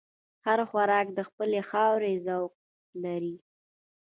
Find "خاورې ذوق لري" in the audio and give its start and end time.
1.69-3.35